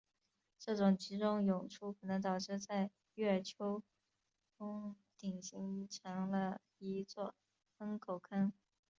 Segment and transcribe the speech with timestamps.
[0.57, 3.83] 这种集中涌出可能导致在月丘
[4.57, 7.35] 峰顶形成了一座
[7.77, 8.51] 喷口坑。